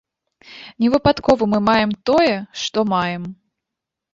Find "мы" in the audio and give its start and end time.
1.53-1.59